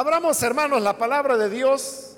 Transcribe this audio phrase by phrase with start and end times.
[0.00, 2.16] Abramos, hermanos, la palabra de Dios.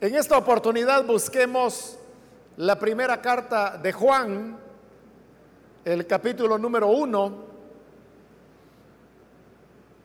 [0.00, 1.98] En esta oportunidad busquemos
[2.56, 4.56] la primera carta de Juan,
[5.84, 7.38] el capítulo número uno.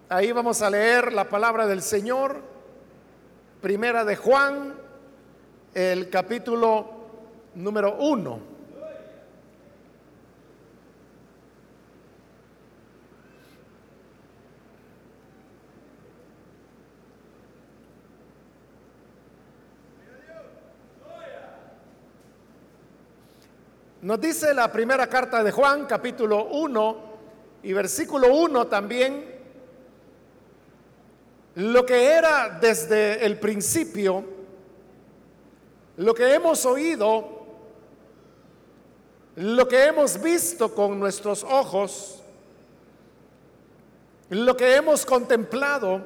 [0.10, 2.42] Ahí vamos a leer la palabra del Señor.
[3.62, 4.74] Primera de Juan,
[5.76, 6.90] el capítulo
[7.54, 8.49] número uno.
[24.02, 26.98] Nos dice la primera carta de Juan, capítulo 1
[27.64, 29.26] y versículo 1 también,
[31.56, 34.24] lo que era desde el principio,
[35.98, 37.46] lo que hemos oído,
[39.36, 42.24] lo que hemos visto con nuestros ojos,
[44.30, 46.04] lo que hemos contemplado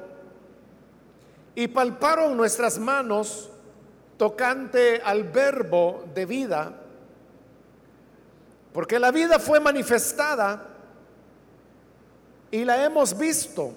[1.54, 3.50] y palparon nuestras manos
[4.16, 6.80] tocante al verbo de vida
[8.74, 10.66] porque la vida fue manifestada
[12.50, 13.72] y la hemos visto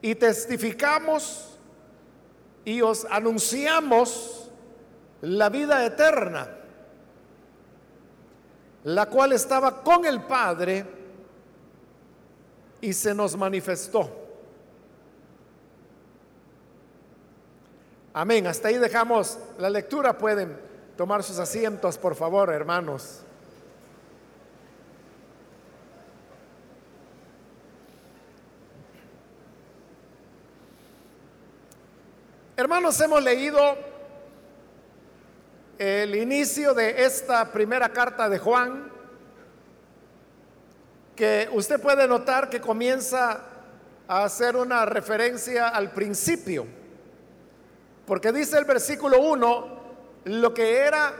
[0.00, 1.58] y testificamos
[2.64, 4.48] y os anunciamos
[5.20, 6.48] la vida eterna,
[8.84, 10.86] la cual estaba con el Padre
[12.80, 14.08] y se nos manifestó.
[18.12, 18.46] Amén.
[18.46, 20.16] Hasta ahí dejamos la lectura.
[20.16, 20.67] Pueden
[20.98, 23.20] tomar sus asientos, por favor, hermanos.
[32.56, 33.60] Hermanos, hemos leído
[35.78, 38.90] el inicio de esta primera carta de Juan,
[41.14, 43.40] que usted puede notar que comienza
[44.08, 46.66] a hacer una referencia al principio,
[48.04, 49.77] porque dice el versículo 1,
[50.24, 51.14] lo que era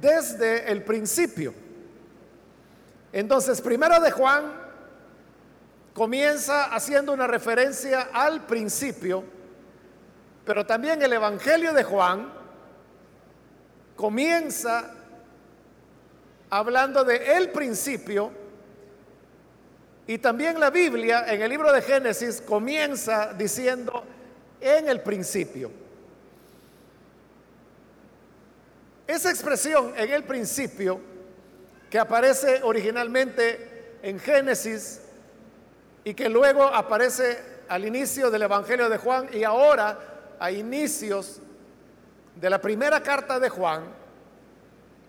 [0.00, 1.54] desde el principio.
[3.12, 4.52] Entonces, primero de Juan
[5.94, 9.24] comienza haciendo una referencia al principio,
[10.44, 12.32] pero también el Evangelio de Juan
[13.96, 14.92] comienza
[16.50, 18.30] hablando de el principio
[20.06, 24.04] y también la Biblia en el libro de Génesis comienza diciendo
[24.60, 25.85] en el principio.
[29.06, 31.00] Esa expresión en el principio,
[31.88, 35.00] que aparece originalmente en Génesis
[36.04, 39.98] y que luego aparece al inicio del Evangelio de Juan y ahora
[40.38, 41.40] a inicios
[42.34, 43.84] de la primera carta de Juan,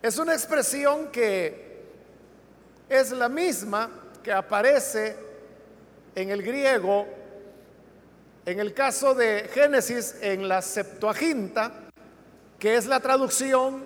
[0.02, 1.68] es una expresión que
[2.88, 3.90] es la misma
[4.24, 5.18] que aparece
[6.16, 7.08] en el griego,
[8.46, 11.87] en el caso de Génesis, en la Septuaginta,
[12.60, 13.84] que es la traducción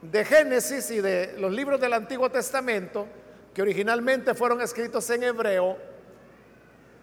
[0.00, 3.06] de Génesis y de los libros del Antiguo Testamento,
[3.52, 5.78] que originalmente fueron escritos en hebreo,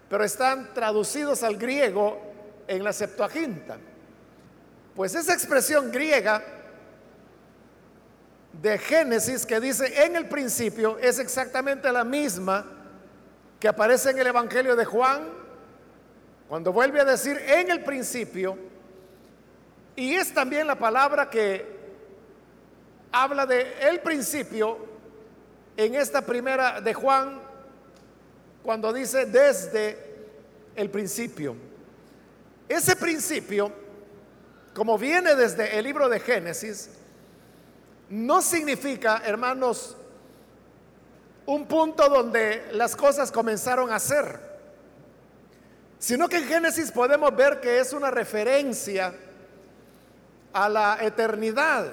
[0.10, 2.20] pero están traducidos al griego
[2.68, 3.78] en la Septuaginta.
[4.96, 6.44] Pues esa expresión griega
[8.62, 12.66] de Génesis que dice en el principio es exactamente la misma
[13.60, 15.30] que aparece en el Evangelio de Juan,
[16.50, 18.58] cuando vuelve a decir en el principio,
[19.96, 21.66] y es también la palabra que
[23.12, 24.78] habla de el principio
[25.76, 27.42] en esta primera de Juan,
[28.64, 29.98] cuando dice desde
[30.76, 31.56] el principio.
[32.70, 33.72] Ese principio,
[34.74, 36.90] como viene desde el libro de Génesis,
[38.10, 39.98] no significa, hermanos,
[41.46, 44.40] un punto donde las cosas comenzaron a ser,
[46.00, 49.14] sino que en Génesis podemos ver que es una referencia
[50.54, 51.86] a la eternidad,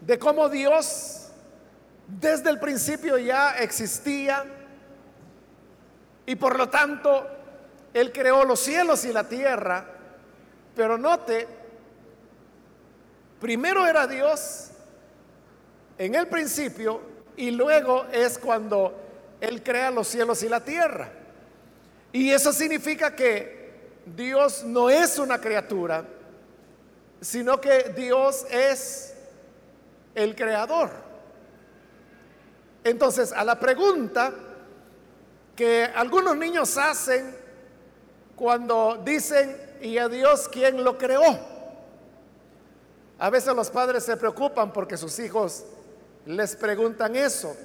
[0.00, 1.28] de cómo Dios
[2.06, 4.44] desde el principio ya existía
[6.24, 7.26] y por lo tanto
[7.92, 9.84] Él creó los cielos y la tierra,
[10.74, 11.46] pero note,
[13.40, 14.70] primero era Dios
[15.98, 17.00] en el principio
[17.36, 18.94] y luego es cuando
[19.40, 21.10] Él crea los cielos y la tierra.
[22.12, 26.04] Y eso significa que Dios no es una criatura,
[27.20, 29.14] sino que Dios es
[30.14, 30.90] el creador.
[32.84, 34.32] Entonces, a la pregunta
[35.54, 37.36] que algunos niños hacen
[38.36, 41.56] cuando dicen, ¿y a Dios quién lo creó?
[43.18, 45.64] A veces los padres se preocupan porque sus hijos
[46.26, 47.56] les preguntan eso,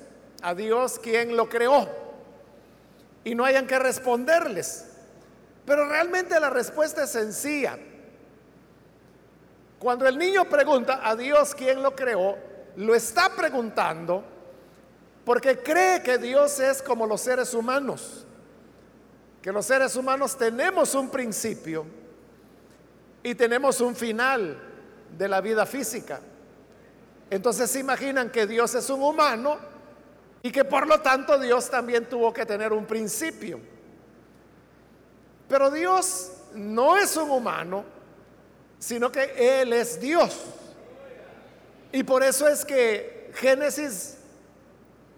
[0.42, 2.02] ¿a Dios quién lo creó?
[3.24, 4.86] y no hayan que responderles.
[5.66, 7.78] Pero realmente la respuesta es sencilla.
[9.82, 12.38] Cuando el niño pregunta a Dios quién lo creó,
[12.76, 14.24] lo está preguntando
[15.26, 18.28] porque cree que Dios es como los seres humanos,
[19.42, 21.88] que los seres humanos tenemos un principio
[23.24, 24.56] y tenemos un final
[25.18, 26.20] de la vida física.
[27.32, 29.58] Entonces se imaginan que Dios es un humano
[30.44, 33.60] y que por lo tanto Dios también tuvo que tener un principio.
[35.50, 37.84] Pero Dios no es un humano,
[38.82, 40.38] sino que Él es Dios.
[41.92, 44.18] Y por eso es que Génesis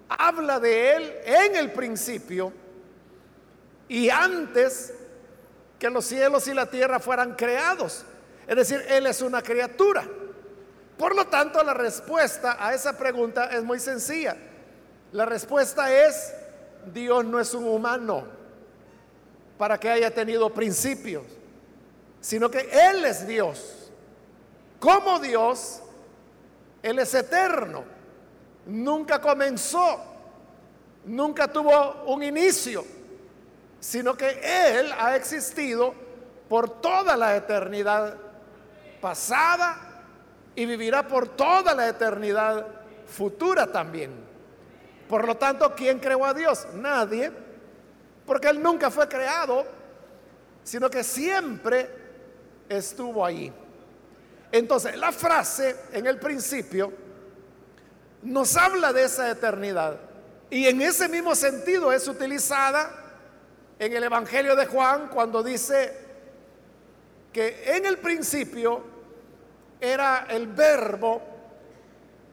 [0.10, 2.52] habla de Él en el principio
[3.88, 4.94] y antes
[5.80, 8.04] que los cielos y la tierra fueran creados.
[8.46, 10.04] Es decir, Él es una criatura.
[10.98, 14.36] Por lo tanto, la respuesta a esa pregunta es muy sencilla.
[15.14, 16.34] La respuesta es,
[16.94, 18.26] Dios no es un humano
[19.58, 21.24] para que haya tenido principios,
[22.24, 23.92] sino que Él es Dios.
[24.80, 25.82] Como Dios,
[26.82, 27.84] Él es eterno.
[28.66, 30.00] Nunca comenzó,
[31.04, 32.86] nunca tuvo un inicio,
[33.82, 35.94] sino que Él ha existido
[36.48, 38.16] por toda la eternidad
[39.02, 40.06] pasada
[40.56, 42.66] y vivirá por toda la eternidad
[43.06, 44.12] futura también.
[45.10, 46.68] Por lo tanto, ¿quién creó a Dios?
[46.74, 47.34] Nadie,
[48.26, 49.66] porque Él nunca fue creado,
[50.64, 52.03] sino que siempre
[52.70, 53.52] estuvo ahí.
[54.52, 56.94] Entonces, la frase en el principio
[58.22, 60.00] nos habla de esa eternidad
[60.50, 62.92] y en ese mismo sentido es utilizada
[63.80, 65.98] en el Evangelio de Juan cuando dice
[67.34, 68.84] que en el principio
[69.82, 71.22] era el verbo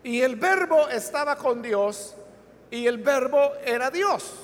[0.02, 2.14] y el verbo estaba con Dios
[2.70, 4.34] y el verbo era Dios.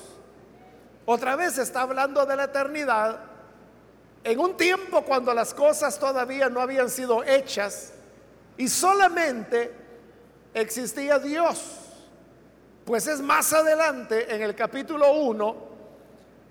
[1.05, 3.19] Otra vez está hablando de la eternidad
[4.27, 7.93] en un tiempo cuando las cosas todavía no habían sido hechas
[8.57, 9.71] y solamente
[10.53, 11.77] existía Dios.
[12.83, 15.55] Pues es más adelante en el capítulo 1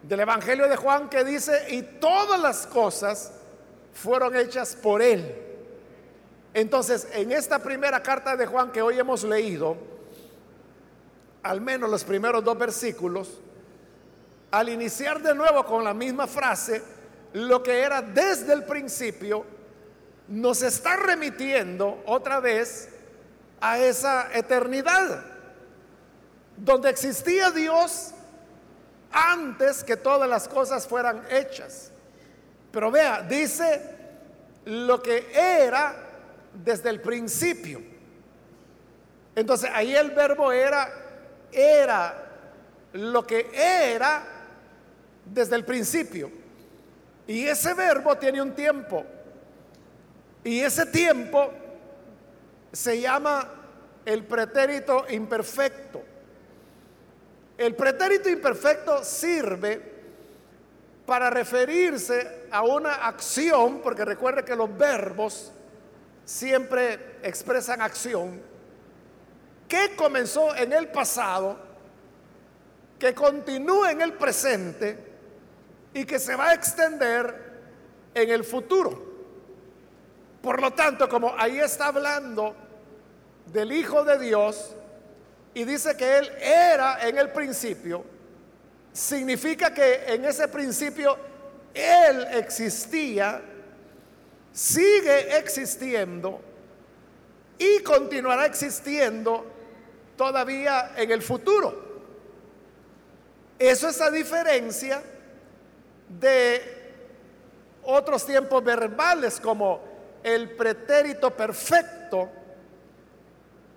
[0.04, 3.32] del Evangelio de Juan que dice, y todas las cosas
[3.92, 5.34] fueron hechas por Él.
[6.54, 9.76] Entonces, en esta primera carta de Juan que hoy hemos leído,
[11.42, 13.38] al menos los primeros dos versículos,
[14.50, 16.95] al iniciar de nuevo con la misma frase,
[17.36, 19.44] lo que era desde el principio,
[20.26, 22.88] nos está remitiendo otra vez
[23.60, 25.22] a esa eternidad,
[26.56, 28.12] donde existía Dios
[29.12, 31.90] antes que todas las cosas fueran hechas.
[32.72, 33.82] Pero vea, dice
[34.64, 35.94] lo que era
[36.54, 37.82] desde el principio.
[39.34, 40.90] Entonces ahí el verbo era
[41.52, 42.14] era
[42.94, 44.24] lo que era
[45.26, 46.30] desde el principio.
[47.26, 49.04] Y ese verbo tiene un tiempo.
[50.44, 51.52] Y ese tiempo
[52.72, 53.48] se llama
[54.04, 56.02] el pretérito imperfecto.
[57.58, 59.96] El pretérito imperfecto sirve
[61.04, 65.52] para referirse a una acción, porque recuerde que los verbos
[66.24, 68.40] siempre expresan acción
[69.68, 71.58] que comenzó en el pasado,
[72.98, 75.05] que continúa en el presente
[75.96, 77.34] y que se va a extender
[78.12, 79.02] en el futuro.
[80.42, 82.54] Por lo tanto, como ahí está hablando
[83.46, 84.74] del Hijo de Dios
[85.54, 88.04] y dice que Él era en el principio,
[88.92, 91.16] significa que en ese principio
[91.72, 93.40] Él existía,
[94.52, 96.42] sigue existiendo
[97.58, 99.46] y continuará existiendo
[100.14, 101.86] todavía en el futuro.
[103.58, 105.02] Eso es a diferencia
[106.08, 106.76] de
[107.82, 109.80] otros tiempos verbales como
[110.22, 112.30] el pretérito perfecto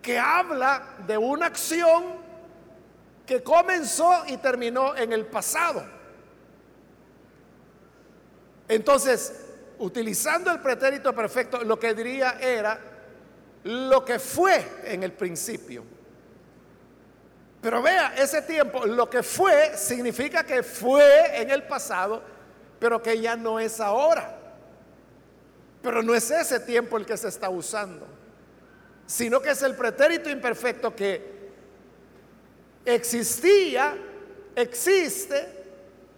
[0.02, 2.04] que habla de una acción
[3.26, 5.86] que comenzó y terminó en el pasado.
[8.68, 9.46] Entonces,
[9.80, 12.80] utilizando el pretérito perfecto, lo que diría era
[13.64, 15.84] lo que fue en el principio.
[17.62, 22.24] Pero vea, ese tiempo, lo que fue significa que fue en el pasado,
[22.80, 24.38] pero que ya no es ahora.
[25.82, 28.08] Pero no es ese tiempo el que se está usando,
[29.06, 31.40] sino que es el pretérito imperfecto que
[32.86, 33.98] existía,
[34.56, 35.60] existe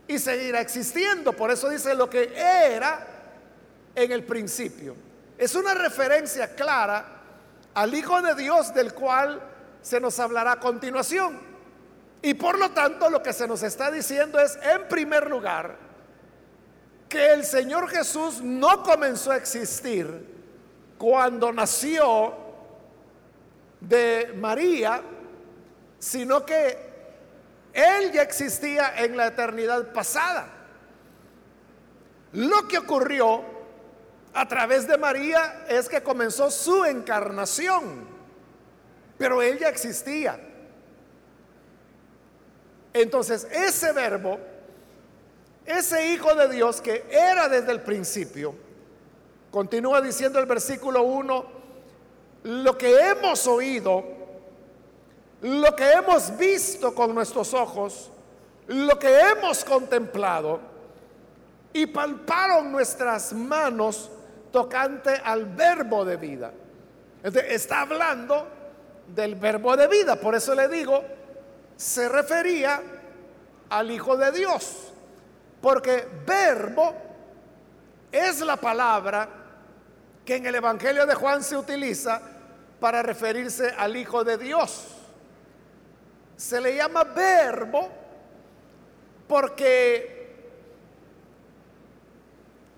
[0.07, 1.33] y seguirá existiendo.
[1.33, 3.07] Por eso dice lo que era
[3.95, 4.95] en el principio.
[5.37, 7.21] Es una referencia clara
[7.73, 9.50] al Hijo de Dios del cual
[9.81, 11.39] se nos hablará a continuación.
[12.21, 15.75] Y por lo tanto lo que se nos está diciendo es, en primer lugar,
[17.09, 20.29] que el Señor Jesús no comenzó a existir
[20.97, 22.33] cuando nació
[23.79, 25.01] de María,
[25.97, 26.77] sino que
[27.73, 30.47] Él ya existía en la eternidad pasada.
[32.33, 33.43] Lo que ocurrió
[34.33, 38.07] a través de María es que comenzó su encarnación,
[39.21, 40.39] pero Él ya existía.
[42.91, 44.39] Entonces, ese verbo,
[45.63, 48.55] ese Hijo de Dios que era desde el principio,
[49.51, 51.45] continúa diciendo el versículo 1,
[52.45, 54.03] lo que hemos oído,
[55.41, 58.09] lo que hemos visto con nuestros ojos,
[58.65, 60.59] lo que hemos contemplado
[61.73, 64.09] y palparon nuestras manos
[64.51, 66.51] tocante al verbo de vida.
[67.23, 68.60] está hablando
[69.13, 71.03] del verbo de vida, por eso le digo,
[71.75, 72.81] se refería
[73.69, 74.91] al Hijo de Dios,
[75.61, 76.93] porque verbo
[78.11, 79.27] es la palabra
[80.25, 82.21] que en el Evangelio de Juan se utiliza
[82.79, 84.87] para referirse al Hijo de Dios.
[86.35, 87.89] Se le llama verbo
[89.27, 90.21] porque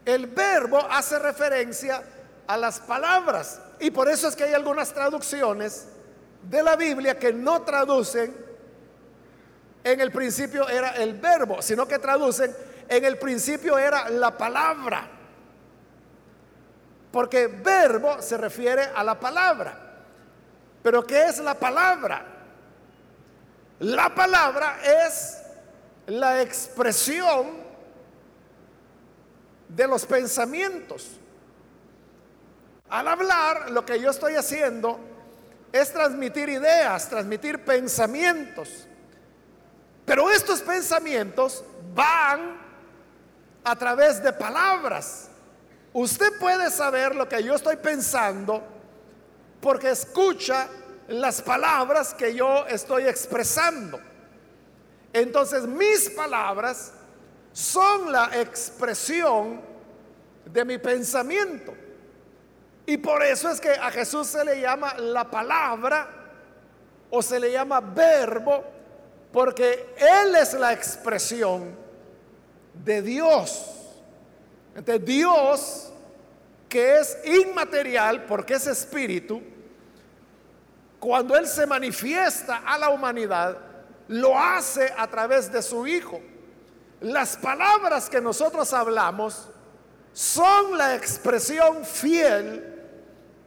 [0.05, 2.03] el verbo hace referencia
[2.45, 3.59] a las palabras.
[3.79, 5.87] Y por eso es que hay algunas traducciones
[6.43, 8.35] de la Biblia que no traducen
[9.83, 12.55] en el principio era el verbo, sino que traducen,
[12.87, 15.09] en el principio era la palabra.
[17.11, 19.77] Porque verbo se refiere a la palabra.
[20.81, 22.25] Pero ¿qué es la palabra?
[23.79, 25.41] La palabra es
[26.07, 27.63] la expresión
[29.67, 31.19] de los pensamientos.
[32.89, 35.12] Al hablar, lo que yo estoy haciendo
[35.73, 38.87] es transmitir ideas, transmitir pensamientos.
[40.05, 41.65] Pero estos pensamientos
[41.95, 42.61] van
[43.63, 45.29] a través de palabras.
[45.91, 48.63] Usted puede saber lo que yo estoy pensando
[49.59, 50.67] porque escucha
[51.07, 53.99] las palabras que yo estoy expresando.
[55.11, 56.93] Entonces mis palabras
[57.51, 59.59] son la expresión
[60.45, 61.73] de mi pensamiento.
[62.85, 66.07] Y por eso es que a Jesús se le llama la palabra
[67.09, 68.63] o se le llama verbo
[69.31, 71.75] porque Él es la expresión
[72.73, 73.69] de Dios.
[74.75, 75.91] De Dios
[76.67, 79.39] que es inmaterial porque es espíritu,
[80.99, 83.59] cuando Él se manifiesta a la humanidad,
[84.07, 86.19] lo hace a través de su Hijo.
[86.99, 89.49] Las palabras que nosotros hablamos
[90.13, 92.72] son la expresión fiel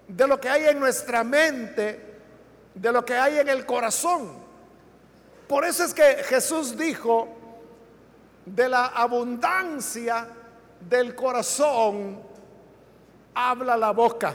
[0.09, 2.19] de lo que hay en nuestra mente,
[2.75, 4.45] de lo que hay en el corazón.
[5.49, 7.29] Por eso es que Jesús dijo,
[8.45, 10.29] de la abundancia
[10.81, 12.23] del corazón
[13.35, 14.35] habla la boca.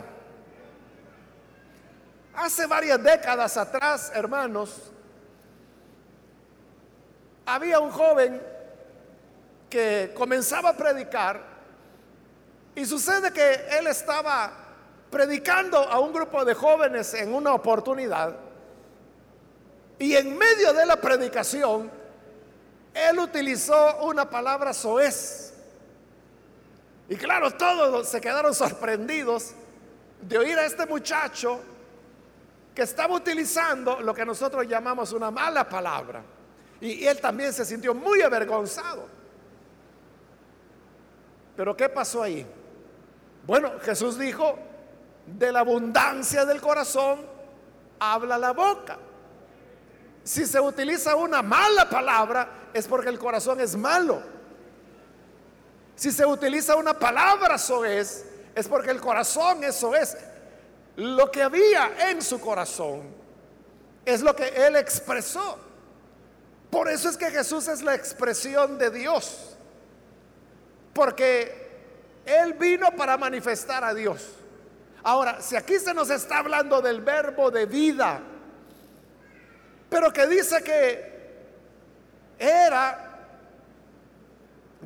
[2.34, 4.92] Hace varias décadas atrás, hermanos,
[7.46, 8.42] había un joven
[9.70, 11.42] que comenzaba a predicar
[12.75, 14.51] y sucede que él estaba
[15.12, 18.36] predicando a un grupo de jóvenes en una oportunidad
[20.00, 21.91] y en medio de la predicación,
[22.91, 25.53] él utilizó una palabra soez.
[27.08, 29.51] Y claro, todos se quedaron sorprendidos
[30.22, 31.60] de oír a este muchacho
[32.74, 36.24] que estaba utilizando lo que nosotros llamamos una mala palabra.
[36.80, 39.06] Y, él también se sintió muy avergonzado.
[41.56, 42.44] Pero ¿qué pasó ahí?
[43.46, 44.58] Bueno, Jesús dijo,
[45.38, 47.26] de la abundancia del corazón
[48.00, 48.98] habla la boca.
[50.24, 54.22] Si se utiliza una mala palabra es porque el corazón es malo.
[55.96, 60.18] Si se utiliza una palabra soez es porque el corazón es soez.
[60.96, 63.02] Lo que había en su corazón
[64.06, 65.58] es lo que él expresó.
[66.72, 69.58] Por eso es que Jesús es la expresión de Dios.
[70.94, 71.70] Porque
[72.26, 74.30] Él vino para manifestar a Dios.
[75.03, 78.22] Ahora, si aquí se nos está hablando del verbo de vida,
[79.89, 81.12] pero que dice que
[82.38, 83.12] era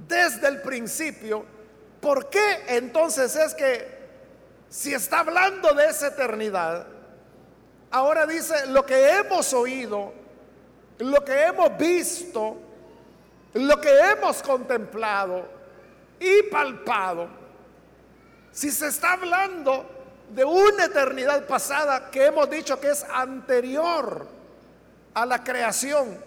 [0.07, 1.45] desde el principio,
[1.99, 3.95] ¿por qué entonces es que
[4.69, 6.87] si está hablando de esa eternidad,
[7.91, 10.13] ahora dice lo que hemos oído,
[10.99, 12.57] lo que hemos visto,
[13.53, 15.47] lo que hemos contemplado
[16.19, 17.27] y palpado,
[18.51, 19.94] si se está hablando
[20.29, 24.27] de una eternidad pasada que hemos dicho que es anterior
[25.13, 26.17] a la creación.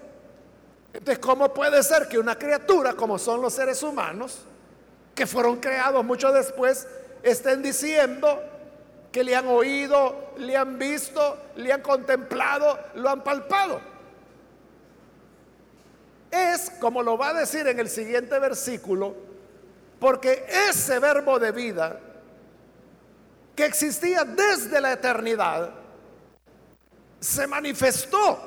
[0.92, 4.40] Entonces, ¿cómo puede ser que una criatura como son los seres humanos,
[5.14, 6.86] que fueron creados mucho después,
[7.22, 8.42] estén diciendo
[9.12, 13.80] que le han oído, le han visto, le han contemplado, lo han palpado?
[16.30, 19.14] Es, como lo va a decir en el siguiente versículo,
[19.98, 22.00] porque ese verbo de vida
[23.58, 25.70] que existía desde la eternidad,
[27.18, 28.38] se manifestó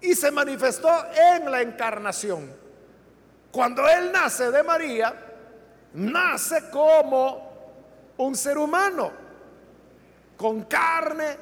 [0.00, 2.54] y se manifestó en la encarnación.
[3.50, 5.12] Cuando Él nace de María,
[5.92, 9.10] nace como un ser humano,
[10.36, 11.36] con carne,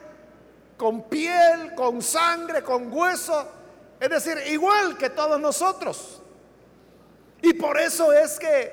[0.79, 3.47] con piel, con sangre, con hueso,
[4.01, 6.23] es decir, igual que todos nosotros.
[7.43, 8.73] Y por eso es que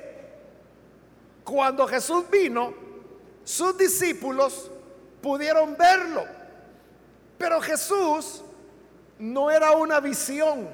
[1.44, 2.79] cuando Jesús vino,
[3.50, 4.70] sus discípulos
[5.20, 6.24] pudieron verlo.
[7.36, 8.44] Pero Jesús
[9.18, 10.68] no era una visión,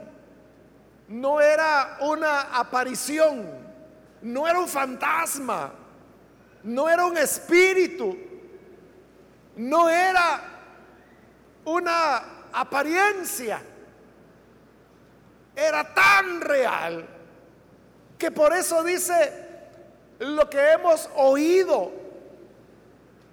[1.09, 3.47] no era una aparición,
[4.21, 5.73] no era un fantasma,
[6.65, 8.15] no era un espíritu,
[9.57, 10.43] no era
[11.65, 13.63] una apariencia.
[15.55, 17.09] Era tan real
[18.19, 19.33] que por eso dice
[20.19, 22.05] lo que hemos oído.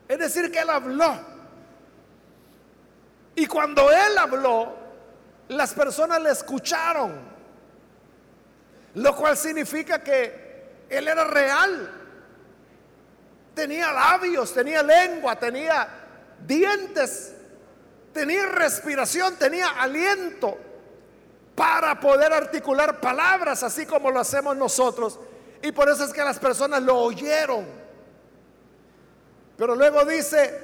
[0.07, 1.19] Es decir, que Él habló.
[3.35, 4.75] Y cuando Él habló,
[5.49, 7.33] las personas le escucharon.
[8.95, 11.91] Lo cual significa que Él era real.
[13.55, 15.87] Tenía labios, tenía lengua, tenía
[16.45, 17.33] dientes,
[18.11, 20.57] tenía respiración, tenía aliento
[21.55, 25.19] para poder articular palabras así como lo hacemos nosotros.
[25.61, 27.82] Y por eso es que las personas lo oyeron.
[29.57, 30.59] Pero luego dice,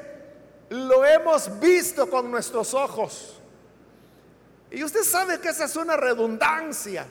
[0.69, 3.39] lo hemos visto con nuestros ojos.
[4.71, 7.05] Y usted sabe que esa es una redundancia.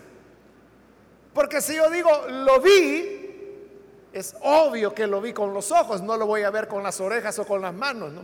[1.35, 3.68] Porque si yo digo, lo vi,
[4.12, 7.00] es obvio que lo vi con los ojos, no lo voy a ver con las
[7.00, 8.22] orejas o con las manos, ¿no?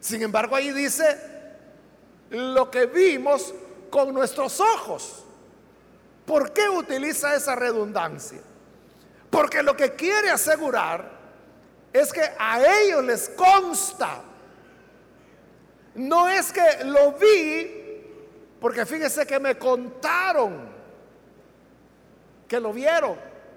[0.00, 1.18] Sin embargo, ahí dice,
[2.30, 3.54] lo que vimos
[3.90, 5.24] con nuestros ojos.
[6.24, 8.40] ¿Por qué utiliza esa redundancia?
[9.30, 11.15] Porque lo que quiere asegurar
[11.92, 14.22] es que a ellos les consta.
[15.94, 18.04] No es que lo vi,
[18.60, 20.68] porque fíjese que me contaron
[22.46, 23.16] que lo vieron.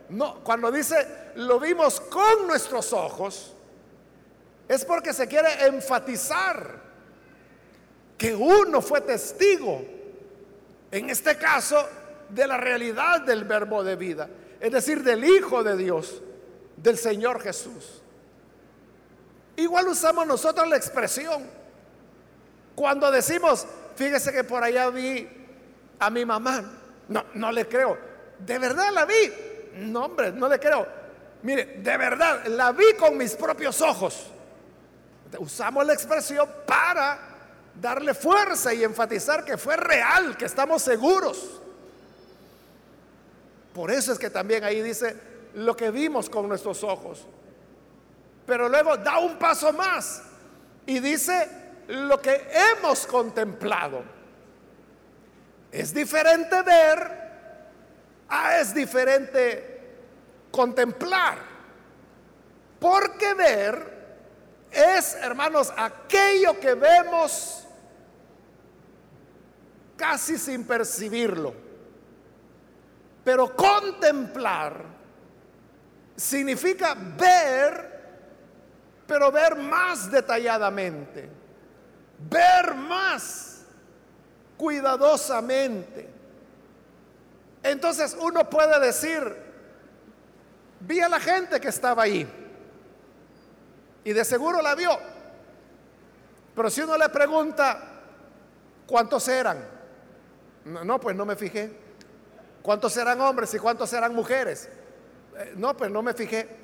[0.09, 3.53] No, cuando dice lo vimos con nuestros ojos,
[4.67, 6.79] es porque se quiere enfatizar
[8.17, 9.81] que uno fue testigo
[10.91, 11.87] en este caso,
[12.29, 16.21] de la realidad del verbo de vida, es decir, del Hijo de Dios,
[16.77, 17.98] del Señor Jesús.
[19.59, 21.43] Igual usamos nosotros la expresión.
[22.75, 25.27] Cuando decimos, fíjese que por allá vi
[25.99, 26.63] a mi mamá,
[27.09, 27.97] no, no le creo.
[28.39, 29.33] ¿De verdad la vi?
[29.75, 30.87] No, hombre, no le creo.
[31.43, 34.27] Mire, de verdad, la vi con mis propios ojos.
[35.37, 37.19] Usamos la expresión para
[37.75, 41.59] darle fuerza y enfatizar que fue real, que estamos seguros.
[43.73, 45.17] Por eso es que también ahí dice
[45.53, 47.25] lo que vimos con nuestros ojos.
[48.49, 50.23] Pero luego da un paso más
[50.87, 51.47] y dice
[51.87, 54.01] lo que hemos contemplado.
[55.71, 57.11] Es diferente ver,
[58.27, 59.91] ah, es diferente
[60.49, 61.37] contemplar.
[62.79, 63.99] Porque ver
[64.71, 67.67] es, hermanos, aquello que vemos
[69.95, 71.53] casi sin percibirlo.
[73.23, 74.85] Pero contemplar
[76.15, 77.88] significa ver,
[79.09, 81.27] pero ver más detalladamente,
[82.29, 83.63] ver más
[84.55, 86.07] cuidadosamente.
[87.63, 89.35] Entonces uno puede decir,
[90.81, 92.31] vi a la gente que estaba ahí
[94.03, 94.95] y de seguro la vio,
[96.55, 97.81] pero si uno le pregunta,
[98.85, 99.57] ¿cuántos eran?
[100.65, 101.71] No, pues no me fijé.
[102.61, 104.69] ¿Cuántos serán hombres y cuántos serán mujeres?
[105.35, 106.58] Eh, no, pues no me fijé.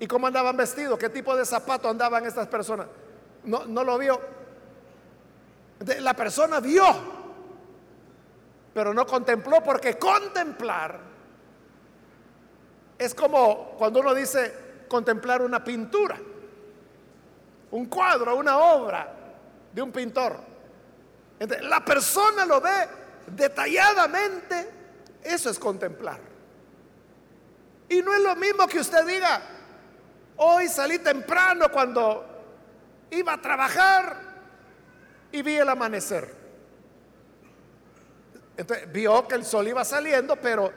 [0.00, 0.98] ¿Y cómo andaban vestidos?
[0.98, 2.86] ¿Qué tipo de zapato andaban estas personas?
[3.44, 4.20] No, no lo vio.
[6.00, 6.84] La persona vio,
[8.72, 10.98] pero no contempló, porque contemplar
[12.98, 16.18] es como cuando uno dice contemplar una pintura,
[17.70, 19.12] un cuadro, una obra
[19.72, 20.38] de un pintor.
[21.62, 22.88] la persona lo ve
[23.26, 24.70] detalladamente,
[25.22, 26.20] eso es contemplar.
[27.88, 29.42] Y no es lo mismo que usted diga,
[30.36, 32.24] hoy salí temprano cuando
[33.10, 34.16] iba a trabajar
[35.32, 36.34] y vi el amanecer.
[38.56, 40.72] Entonces vio que el sol iba saliendo, pero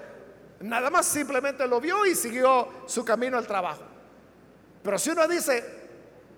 [0.61, 3.83] nada más simplemente lo vio y siguió su camino al trabajo.
[4.83, 5.63] Pero si uno dice,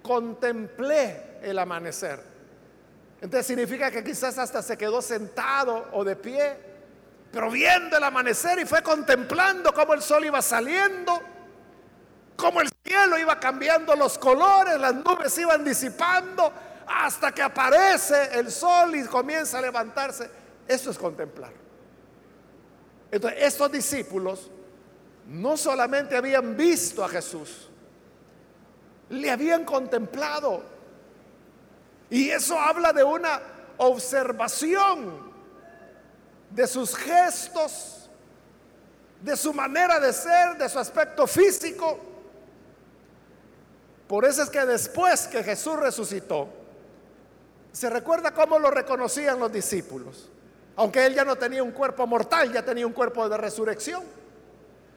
[0.02, 2.20] contemplé el amanecer,
[3.22, 6.58] entonces significa que quizás hasta se quedó sentado o de pie,
[7.32, 11.22] pero viendo el amanecer y fue contemplando cómo el sol iba saliendo,
[12.36, 16.52] cómo el cielo iba cambiando los colores, las nubes iban disipando,
[16.88, 20.30] hasta que aparece el sol y comienza a levantarse.
[20.68, 21.52] Eso es contemplar.
[23.12, 24.50] Entonces, estos discípulos
[25.28, 27.70] no solamente habían visto a Jesús,
[29.10, 30.64] le habían contemplado.
[32.10, 33.40] Y eso habla de una
[33.78, 35.32] observación
[36.50, 38.10] de sus gestos,
[39.22, 42.09] de su manera de ser, de su aspecto físico.
[44.10, 46.50] Por eso es que después que Jesús resucitó,
[47.72, 50.32] se recuerda cómo lo reconocían los discípulos.
[50.78, 54.04] Aunque él ya no tenía un cuerpo mortal, ya tenía un cuerpo de resurrección,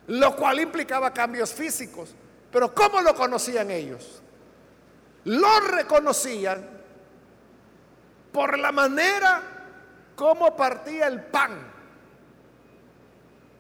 [0.07, 2.15] lo cual implicaba cambios físicos.
[2.51, 4.23] Pero ¿cómo lo conocían ellos?
[5.25, 6.67] Lo reconocían
[8.33, 9.43] por la manera
[10.17, 11.71] como partía el pan.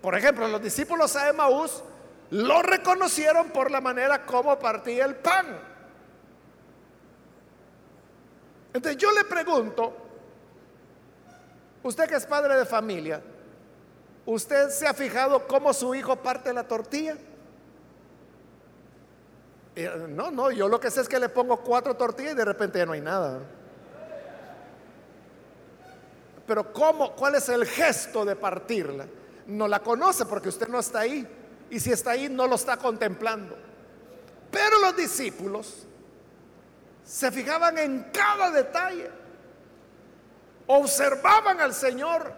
[0.00, 1.82] Por ejemplo, los discípulos a Emaús
[2.32, 5.46] lo reconocieron por la manera como partía el pan.
[8.72, 9.92] Entonces yo le pregunto,
[11.82, 13.20] usted que es padre de familia,
[14.24, 17.16] ¿usted se ha fijado cómo su hijo parte la tortilla?
[19.76, 22.46] Eh, no, no, yo lo que sé es que le pongo cuatro tortillas y de
[22.46, 23.40] repente ya no hay nada.
[26.46, 27.14] Pero ¿cómo?
[27.14, 29.04] ¿Cuál es el gesto de partirla?
[29.46, 31.40] No la conoce porque usted no está ahí.
[31.72, 33.56] Y si está ahí, no lo está contemplando.
[34.50, 35.86] Pero los discípulos
[37.02, 39.10] se fijaban en cada detalle,
[40.66, 42.30] observaban al Señor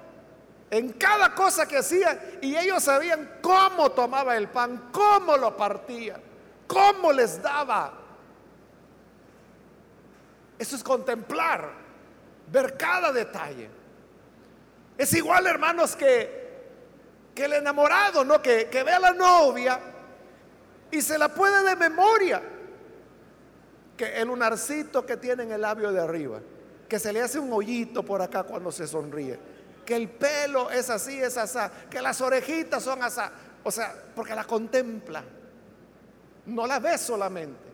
[0.70, 6.20] en cada cosa que hacía y ellos sabían cómo tomaba el pan, cómo lo partía,
[6.68, 7.92] cómo les daba.
[10.60, 11.72] Eso es contemplar,
[12.52, 13.68] ver cada detalle.
[14.96, 16.43] Es igual, hermanos, que,
[17.34, 18.40] que el enamorado, ¿no?
[18.40, 19.80] Que, que ve a la novia
[20.90, 22.42] y se la puede de memoria.
[23.96, 26.40] Que el lunarcito que tiene en el labio de arriba,
[26.88, 29.38] que se le hace un hoyito por acá cuando se sonríe,
[29.84, 31.58] que el pelo es así, es así,
[31.90, 33.20] que las orejitas son así,
[33.62, 35.22] o sea, porque la contempla,
[36.46, 37.68] no la ve solamente,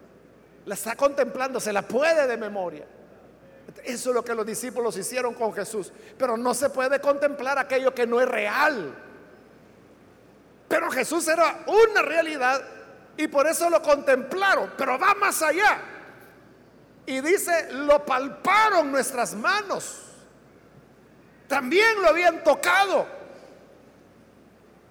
[0.67, 2.87] la está contemplando, se la puede de memoria.
[3.85, 7.95] Eso es lo que los discípulos hicieron con Jesús, pero no se puede contemplar aquello
[7.95, 8.95] que no es real.
[10.71, 12.63] Pero Jesús era una realidad
[13.17, 15.81] y por eso lo contemplaron, pero va más allá.
[17.07, 20.01] Y dice, lo palparon nuestras manos.
[21.49, 23.05] También lo habían tocado.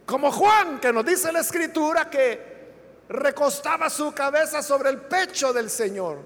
[0.06, 2.74] Como Juan, que nos dice la escritura que
[3.08, 6.18] recostaba su cabeza sobre el pecho del Señor.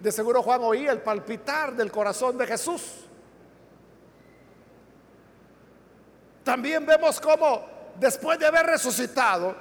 [0.00, 2.82] De seguro Juan oía el palpitar del corazón de Jesús.
[6.42, 9.54] También vemos cómo después de haber resucitado,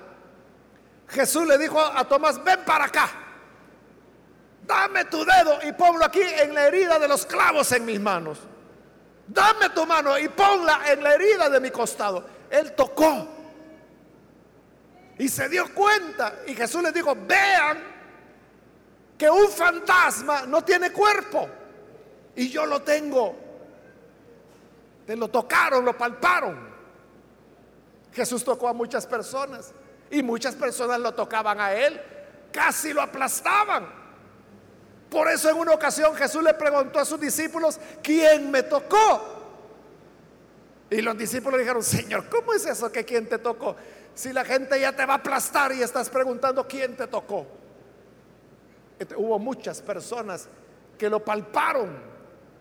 [1.08, 3.10] Jesús le dijo a Tomás, ven para acá
[4.66, 8.40] dame tu dedo y ponlo aquí en la herida de los clavos en mis manos.
[9.28, 12.26] Dame tu mano y ponla en la herida de mi costado.
[12.50, 13.28] Él tocó
[15.18, 17.84] y se dio cuenta y Jesús le dijo, vean
[19.18, 21.48] que un fantasma no tiene cuerpo
[22.36, 23.36] y yo lo tengo.
[25.06, 26.73] Te lo tocaron, lo palparon.
[28.14, 29.72] Jesús tocó a muchas personas
[30.10, 32.00] y muchas personas lo tocaban a él,
[32.52, 34.04] casi lo aplastaban.
[35.10, 39.34] Por eso en una ocasión Jesús le preguntó a sus discípulos, ¿quién me tocó?
[40.90, 43.76] Y los discípulos dijeron, Señor, ¿cómo es eso que quién te tocó?
[44.14, 47.48] Si la gente ya te va a aplastar y estás preguntando quién te tocó.
[49.18, 50.48] hubo muchas personas
[50.98, 51.98] que lo palparon,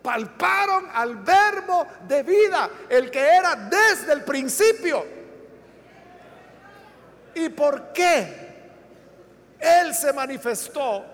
[0.02, 5.21] palparon al verbo de vida, el que era desde el principio.
[7.34, 8.52] ¿Y por qué?
[9.58, 11.04] Él se manifestó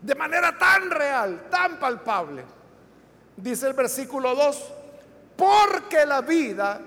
[0.00, 2.44] de manera tan real, tan palpable.
[3.36, 4.72] Dice el versículo 2,
[5.36, 6.80] porque la vida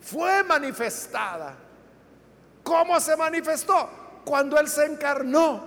[0.00, 1.54] fue manifestada.
[2.62, 3.90] ¿Cómo se manifestó?
[4.24, 5.62] Cuando Él se encarnó,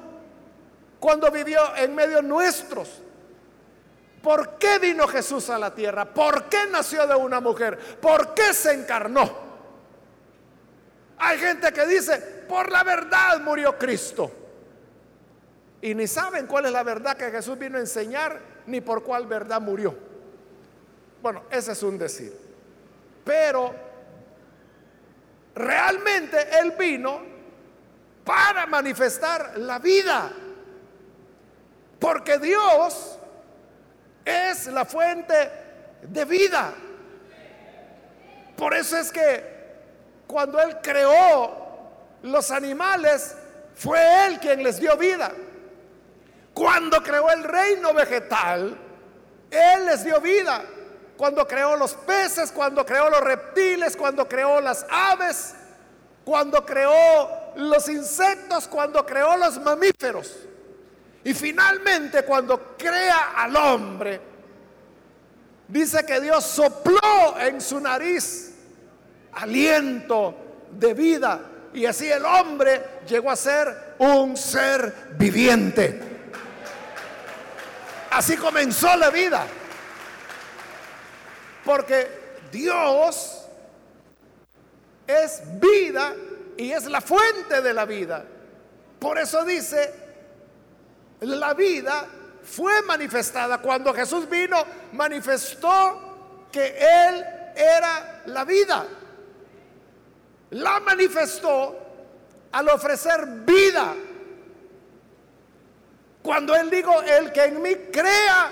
[1.00, 3.02] cuando vivió en medio nuestros.
[4.22, 6.06] ¿Por qué vino Jesús a la tierra?
[6.06, 7.78] ¿Por qué nació de una mujer?
[8.02, 9.47] ¿Por qué se encarnó?
[11.18, 14.32] Hay gente que dice, por la verdad murió Cristo
[15.82, 19.28] y ni saben cuál es la verdad que Jesús vino a enseñar, ni por cuál
[19.28, 19.96] verdad murió.
[21.22, 22.34] Bueno, ese es un decir.
[23.24, 23.74] Pero
[25.56, 27.22] realmente Él vino
[28.24, 30.32] para manifestar la vida.
[32.00, 33.18] Porque Dios
[34.26, 35.52] es la fuente
[36.02, 36.74] de vida.
[38.56, 39.57] Por eso es que
[40.28, 41.66] cuando Él creó
[42.24, 43.36] los animales,
[43.76, 45.32] fue Él quien les dio vida.
[46.54, 48.78] Cuando creó el reino vegetal,
[49.50, 50.64] Él les dio vida.
[51.16, 55.56] Cuando creó los peces, cuando creó los reptiles, cuando creó las aves,
[56.26, 60.36] cuando creó los insectos, cuando creó los mamíferos.
[61.24, 64.22] Y finalmente cuando crea al hombre,
[65.68, 68.57] dice que Dios sopló en su nariz
[69.38, 70.36] aliento
[70.72, 71.40] de vida.
[71.74, 76.02] Y así el hombre llegó a ser un ser viviente.
[78.12, 79.46] Así comenzó la vida.
[81.64, 83.44] Porque Dios
[85.06, 86.14] es vida
[86.56, 88.24] y es la fuente de la vida.
[89.00, 89.94] Por eso dice,
[91.22, 92.08] la vida
[92.44, 93.60] fue manifestada.
[93.60, 98.88] Cuando Jesús vino, manifestó que Él era la vida.
[100.52, 101.78] La manifestó
[102.52, 103.94] al ofrecer vida.
[106.22, 108.52] Cuando Él dijo, el que en mí crea,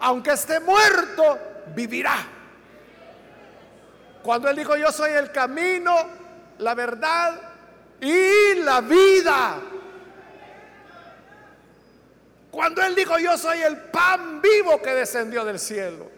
[0.00, 1.38] aunque esté muerto,
[1.74, 2.16] vivirá.
[4.22, 5.96] Cuando Él dijo, yo soy el camino,
[6.58, 7.40] la verdad
[8.00, 9.60] y la vida.
[12.50, 16.10] Cuando Él dijo, yo soy el pan vivo que descendió del cielo.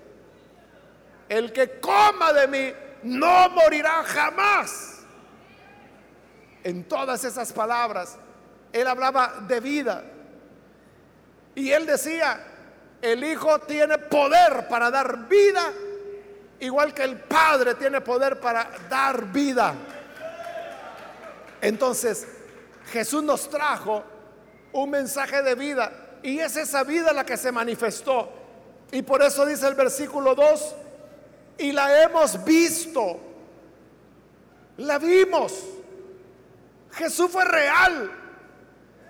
[1.29, 4.94] El que coma de mí no morirá jamás.
[6.64, 8.16] En todas esas palabras,
[8.72, 10.03] Él hablaba de vida.
[11.55, 12.40] Y Él decía,
[13.00, 15.70] el Hijo tiene poder para dar vida,
[16.59, 19.74] igual que el Padre tiene poder para dar vida.
[21.61, 22.27] Entonces,
[22.90, 24.03] Jesús nos trajo
[24.72, 28.31] un mensaje de vida y es esa vida la que se manifestó.
[28.90, 30.74] Y por eso dice el versículo 2,
[31.59, 33.20] y la hemos visto,
[34.79, 35.53] la vimos.
[36.97, 38.11] Jesús fue real.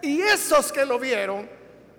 [0.02, 1.48] Y esos que lo vieron,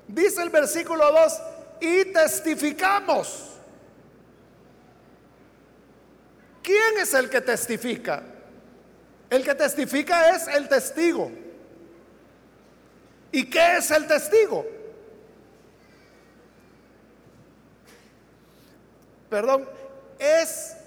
[0.08, 1.42] dice el versículo 2,
[1.82, 3.52] y testificamos.
[6.62, 8.24] ¿Quién es el que testifica?
[9.30, 11.32] El que testifica es el testigo.
[13.32, 14.66] ¿Y qué es el testigo?
[19.36, 19.68] perdón,
[20.18, 20.78] es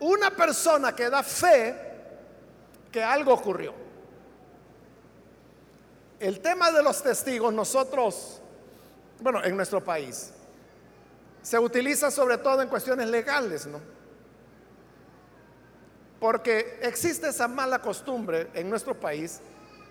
[0.00, 1.74] una persona que da fe
[2.90, 3.74] que algo ocurrió.
[6.20, 8.40] El tema de los testigos, nosotros,
[9.20, 10.32] bueno, en nuestro país,
[11.42, 13.80] se utiliza sobre todo en cuestiones legales, ¿no?
[16.18, 19.40] Porque existe esa mala costumbre en nuestro país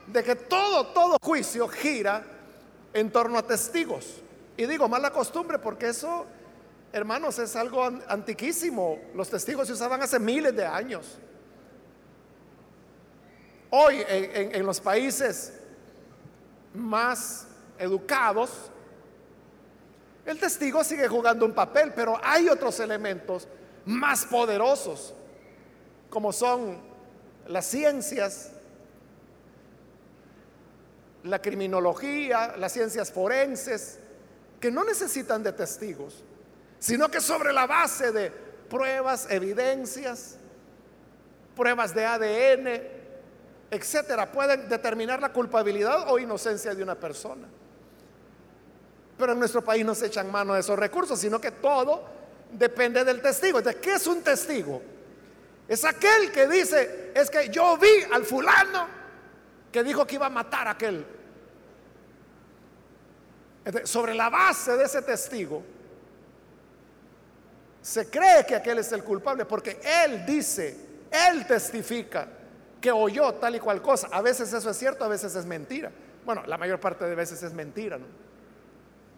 [0.08, 2.26] de que todo, todo juicio gira
[2.94, 4.22] en torno a testigos.
[4.58, 6.26] Y digo mala costumbre porque eso
[6.92, 9.00] hermanos, es algo antiquísimo.
[9.14, 11.18] Los testigos se usaban hace miles de años.
[13.70, 15.57] Hoy en, los países
[16.78, 18.72] más educados,
[20.26, 23.48] el testigo sigue jugando un papel, pero hay otros elementos
[23.86, 25.14] más poderosos,
[26.10, 26.80] como son
[27.48, 28.52] las ciencias,
[31.24, 34.00] la criminología, las ciencias forenses,
[34.60, 36.24] que no necesitan de testigos
[36.80, 38.32] sino que sobre la base de
[38.70, 40.38] pruebas, evidencias,
[41.56, 42.82] pruebas de ADN,
[43.70, 47.48] etcétera, pueden determinar la culpabilidad o inocencia de una persona.
[49.18, 52.04] Pero en nuestro país no se echan mano de esos recursos, sino que todo
[52.52, 53.62] depende del testigo.
[53.62, 54.82] ¿De qué es un testigo?
[55.68, 58.88] Es aquel que dice, es que yo vi al fulano
[59.72, 61.06] que dijo que iba a matar a aquel.
[63.84, 65.62] sobre la base de ese testigo,
[67.82, 70.78] se cree que aquel es el culpable porque él dice,
[71.12, 72.28] él testifica
[72.82, 74.08] que oyó tal y cual cosa.
[74.12, 75.92] A veces eso es cierto, a veces es mentira.
[76.26, 78.06] Bueno, la mayor parte de veces es mentira, ¿no?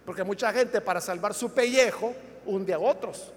[0.05, 2.13] Porque mucha gente para salvar su pellejo
[2.45, 3.31] hunde a otros.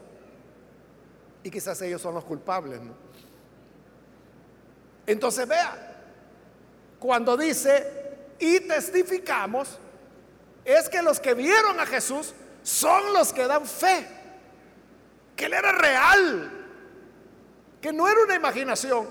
[1.42, 2.94] Y quizás ellos son los culpables, ¿no?
[5.06, 5.96] Entonces vea,
[6.98, 7.86] cuando dice
[8.38, 9.78] y testificamos,
[10.64, 12.32] es que los que vieron a Jesús
[12.62, 14.06] son los que dan fe
[15.36, 16.50] que Él era real,
[17.80, 19.08] que no era una imaginación.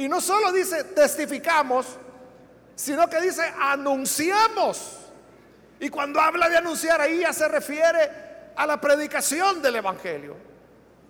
[0.00, 1.84] Y no solo dice testificamos,
[2.74, 4.96] sino que dice anunciamos.
[5.78, 8.10] Y cuando habla de anunciar ahí ya se refiere
[8.56, 10.36] a la predicación del Evangelio,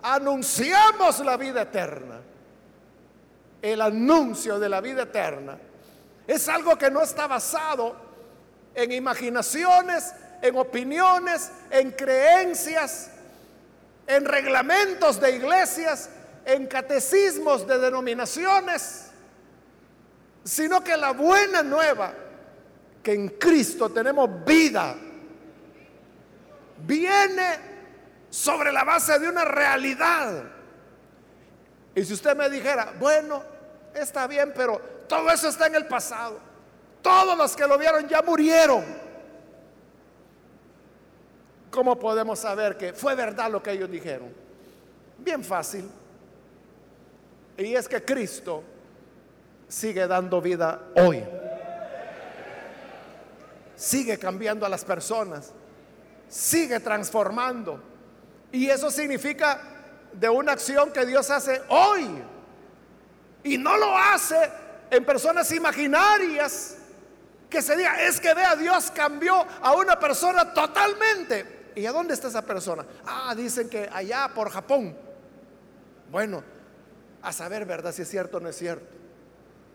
[0.01, 2.19] anunciamos la vida eterna.
[3.61, 5.57] El anuncio de la vida eterna
[6.27, 7.95] es algo que no está basado
[8.75, 13.09] en imaginaciones, en opiniones, en creencias,
[14.05, 16.09] en reglamentos de iglesias,
[16.53, 19.09] en catecismos de denominaciones,
[20.43, 22.13] sino que la buena nueva,
[23.01, 24.95] que en Cristo tenemos vida,
[26.85, 27.71] viene
[28.29, 30.43] sobre la base de una realidad.
[31.93, 33.43] Y si usted me dijera, bueno,
[33.93, 36.39] está bien, pero todo eso está en el pasado.
[37.01, 38.83] Todos los que lo vieron ya murieron.
[41.69, 44.33] ¿Cómo podemos saber que fue verdad lo que ellos dijeron?
[45.17, 45.89] Bien fácil.
[47.65, 48.63] Y es que Cristo
[49.67, 51.23] sigue dando vida hoy.
[53.75, 55.51] Sigue cambiando a las personas.
[56.27, 57.81] Sigue transformando.
[58.51, 59.61] Y eso significa
[60.11, 62.23] de una acción que Dios hace hoy.
[63.43, 64.51] Y no lo hace
[64.89, 66.77] en personas imaginarias
[67.49, 71.71] que se diga, es que vea, Dios cambió a una persona totalmente.
[71.75, 72.85] ¿Y a dónde está esa persona?
[73.05, 74.97] Ah, dicen que allá por Japón.
[76.09, 76.43] Bueno,
[77.23, 77.93] a saber, ¿verdad?
[77.93, 78.85] Si es cierto o no es cierto.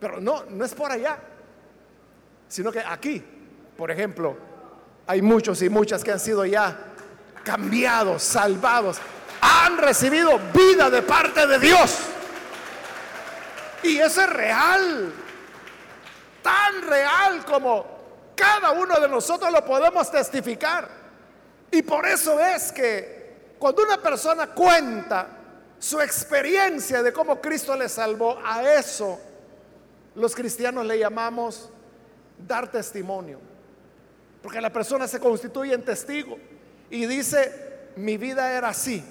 [0.00, 1.18] Pero no, no es por allá.
[2.48, 3.24] Sino que aquí,
[3.76, 4.36] por ejemplo,
[5.06, 6.76] hay muchos y muchas que han sido ya
[7.44, 8.98] cambiados, salvados,
[9.40, 11.98] han recibido vida de parte de Dios.
[13.82, 15.12] Y eso es real,
[16.42, 17.96] tan real como
[18.34, 20.88] cada uno de nosotros lo podemos testificar.
[21.70, 25.28] Y por eso es que cuando una persona cuenta
[25.78, 29.18] su experiencia de cómo Cristo le salvó, a eso
[30.14, 31.70] los cristianos le llamamos
[32.46, 33.38] dar testimonio.
[34.42, 36.38] Porque la persona se constituye en testigo
[36.90, 39.04] y dice, mi vida era así,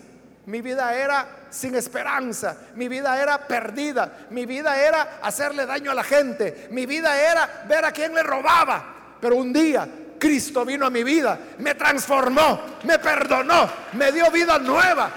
[0.46, 5.96] mi vida era sin esperanza, mi vida era perdida, mi vida era hacerle daño a
[5.96, 9.18] la gente, mi vida era ver a quién le robaba.
[9.20, 14.58] Pero un día Cristo vino a mi vida, me transformó, me perdonó, me dio vida
[14.60, 15.12] nueva.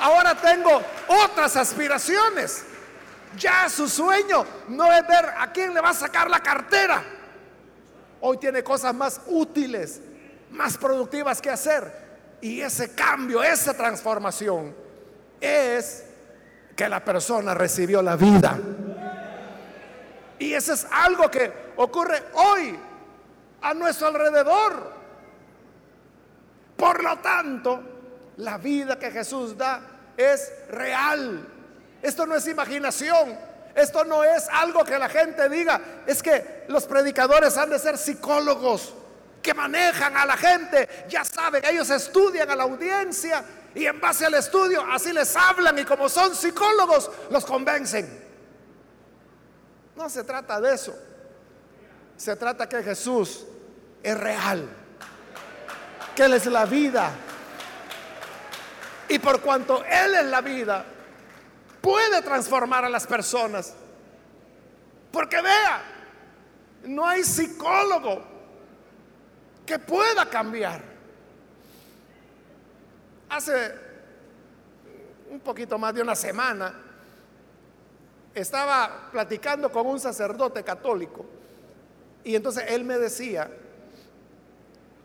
[0.00, 0.82] Ahora tengo
[1.24, 2.64] otras aspiraciones.
[3.36, 7.02] Ya su sueño no es ver a quién le va a sacar la cartera.
[8.22, 10.00] Hoy tiene cosas más útiles,
[10.50, 12.10] más productivas que hacer.
[12.40, 14.74] Y ese cambio, esa transformación
[15.38, 16.04] es
[16.74, 18.58] que la persona recibió la vida.
[20.38, 22.78] Y eso es algo que ocurre hoy
[23.60, 24.92] a nuestro alrededor.
[26.76, 27.82] Por lo tanto,
[28.38, 29.89] la vida que Jesús da
[30.20, 31.46] es real.
[32.02, 33.38] Esto no es imaginación.
[33.74, 35.80] Esto no es algo que la gente diga.
[36.06, 38.94] Es que los predicadores han de ser psicólogos
[39.42, 43.42] que manejan a la gente, ya saben, ellos estudian a la audiencia
[43.74, 48.06] y en base al estudio así les hablan y como son psicólogos los convencen.
[49.96, 50.94] No se trata de eso.
[52.16, 53.46] Se trata que Jesús
[54.02, 54.68] es real,
[56.14, 57.10] que Él es la vida.
[59.10, 60.84] Y por cuanto Él es la vida,
[61.80, 63.74] puede transformar a las personas.
[65.10, 65.82] Porque vea,
[66.84, 68.22] no hay psicólogo
[69.66, 70.80] que pueda cambiar.
[73.28, 73.74] Hace
[75.30, 76.72] un poquito más de una semana
[78.32, 81.26] estaba platicando con un sacerdote católico
[82.22, 83.50] y entonces él me decía,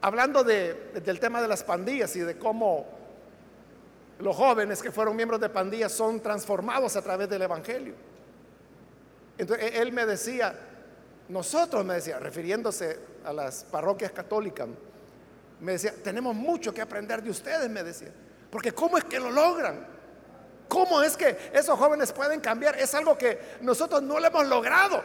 [0.01, 2.85] hablando del tema de las pandillas y de cómo
[4.19, 7.93] los jóvenes que fueron miembros de pandillas son transformados a través del Evangelio.
[9.37, 10.57] Entonces él me decía,
[11.27, 14.67] nosotros, me decía, refiriéndose a las parroquias católicas,
[15.59, 18.11] me decía, tenemos mucho que aprender de ustedes, me decía,
[18.49, 19.85] porque ¿cómo es que lo logran?
[20.67, 22.79] ¿Cómo es que esos jóvenes pueden cambiar?
[22.79, 25.03] Es algo que nosotros no lo hemos logrado.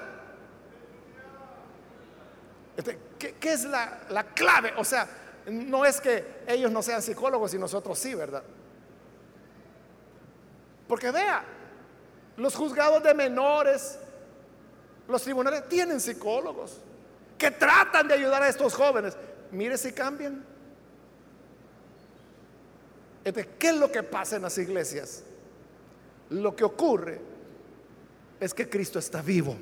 [2.76, 4.72] Este, ¿Qué, es la, la clave?
[4.78, 5.06] O sea,
[5.46, 8.42] no es que ellos no sean psicólogos y nosotros sí, ¿verdad?
[10.91, 11.45] Porque vea,
[12.36, 13.97] los juzgados de menores,
[15.07, 16.78] los tribunales tienen psicólogos
[17.38, 19.16] que tratan de ayudar a estos jóvenes.
[19.53, 20.45] Mire si cambian.
[23.57, 25.22] ¿qué es lo que pasa en las iglesias?
[26.30, 27.20] Lo que ocurre
[28.41, 29.57] es que Cristo está vivo.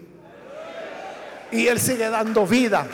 [1.52, 2.86] Y Él sigue dando vida.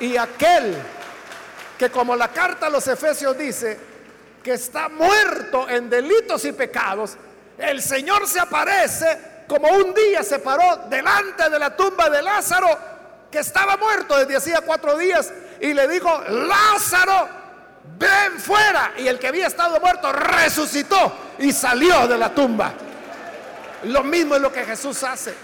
[0.00, 0.74] Y aquel
[1.78, 3.91] que como la carta a los Efesios dice,
[4.42, 7.16] que está muerto en delitos y pecados,
[7.58, 12.68] el Señor se aparece como un día se paró delante de la tumba de Lázaro,
[13.30, 17.28] que estaba muerto desde hacía cuatro días, y le dijo, Lázaro,
[17.98, 18.92] ven fuera.
[18.98, 22.72] Y el que había estado muerto resucitó y salió de la tumba.
[23.84, 25.34] Lo mismo es lo que Jesús hace.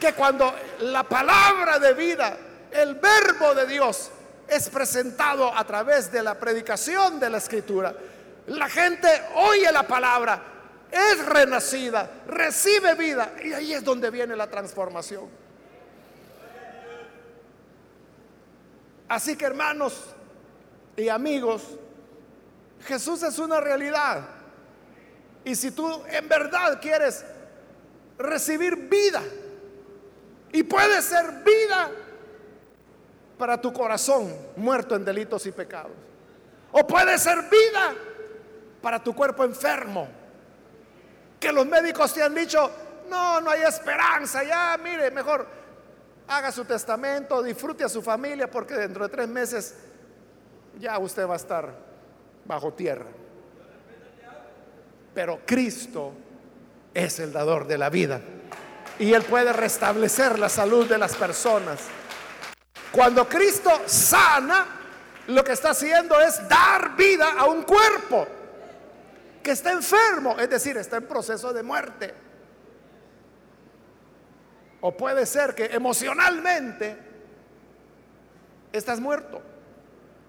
[0.00, 2.36] Que cuando la palabra de vida,
[2.70, 4.10] el verbo de Dios,
[4.48, 7.94] es presentado a través de la predicación de la escritura,
[8.46, 10.42] la gente oye la palabra,
[10.90, 15.28] es renacida, recibe vida y ahí es donde viene la transformación.
[19.08, 19.94] Así que hermanos
[20.96, 21.62] y amigos,
[22.86, 24.22] Jesús es una realidad.
[25.44, 27.24] Y si tú en verdad quieres
[28.18, 29.22] recibir vida,
[30.52, 31.90] y puede ser vida
[33.38, 35.92] para tu corazón muerto en delitos y pecados,
[36.72, 37.94] o puede ser vida
[38.80, 40.08] para tu cuerpo enfermo,
[41.38, 42.70] que los médicos te han dicho,
[43.08, 45.46] no, no hay esperanza, ya, mire, mejor
[46.28, 49.74] haga su testamento, disfrute a su familia, porque dentro de tres meses
[50.78, 51.72] ya usted va a estar
[52.44, 53.06] bajo tierra.
[55.14, 56.12] Pero Cristo
[56.92, 58.20] es el dador de la vida
[58.98, 61.80] y Él puede restablecer la salud de las personas.
[62.96, 64.66] Cuando Cristo sana,
[65.26, 68.26] lo que está haciendo es dar vida a un cuerpo
[69.42, 72.14] que está enfermo, es decir, está en proceso de muerte.
[74.80, 76.96] O puede ser que emocionalmente
[78.72, 79.42] estás muerto.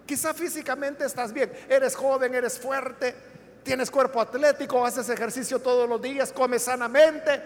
[0.06, 3.16] Quizá físicamente estás bien, eres joven, eres fuerte,
[3.64, 7.42] tienes cuerpo atlético, haces ejercicio todos los días, comes sanamente,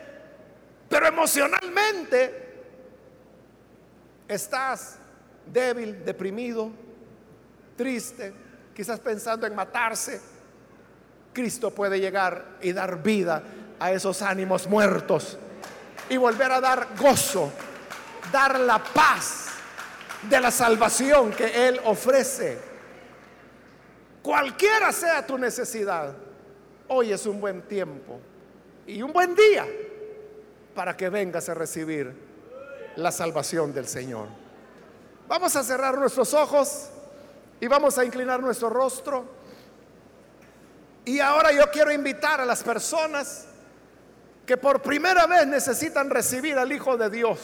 [0.90, 2.64] pero emocionalmente
[4.28, 4.98] estás
[5.46, 6.72] débil, deprimido,
[7.76, 8.34] triste,
[8.74, 10.22] quizás pensando en matarse.
[11.34, 13.44] Cristo puede llegar y dar vida
[13.80, 15.38] a esos ánimos muertos
[16.10, 17.52] y volver a dar gozo,
[18.32, 19.48] dar la paz
[20.30, 22.60] de la salvación que Él ofrece.
[24.22, 26.14] Cualquiera sea tu necesidad,
[26.90, 28.20] hoy es un buen tiempo
[28.86, 29.66] y un buen día
[30.76, 32.14] para que vengas a recibir
[32.98, 34.41] la salvación del Señor.
[35.32, 36.90] Vamos a cerrar nuestros ojos
[37.62, 39.24] y vamos a inclinar nuestro rostro.
[41.06, 43.46] Y ahora yo quiero invitar a las personas
[44.46, 47.40] que por primera vez necesitan recibir al Hijo de Dios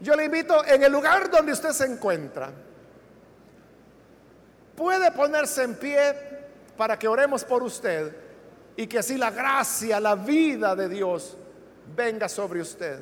[0.00, 2.50] yo le invito en el lugar donde usted se encuentra.
[4.76, 6.14] Puede ponerse en pie
[6.76, 8.14] para que oremos por usted
[8.76, 11.36] y que así la gracia, la vida de Dios
[11.94, 13.00] venga sobre usted.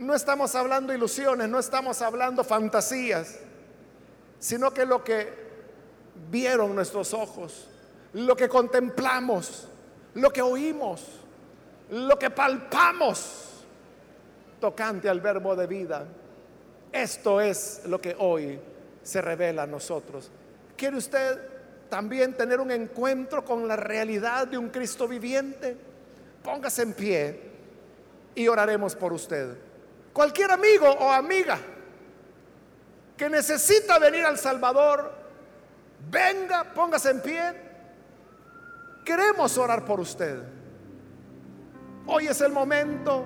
[0.00, 3.38] No estamos hablando ilusiones, no estamos hablando fantasías,
[4.38, 5.32] sino que lo que
[6.30, 7.68] vieron nuestros ojos,
[8.14, 9.68] lo que contemplamos,
[10.14, 11.06] lo que oímos,
[11.90, 13.64] lo que palpamos
[14.60, 16.06] tocante al verbo de vida
[16.92, 18.58] esto es lo que hoy
[19.02, 20.30] se revela a nosotros.
[20.76, 21.38] ¿Quiere usted
[21.88, 25.76] también tener un encuentro con la realidad de un Cristo viviente?
[26.42, 27.40] Póngase en pie
[28.34, 29.56] y oraremos por usted.
[30.20, 31.58] Cualquier amigo o amiga
[33.16, 35.10] que necesita venir al Salvador,
[36.10, 37.54] venga, póngase en pie.
[39.02, 40.42] Queremos orar por usted.
[42.06, 43.24] Hoy es el momento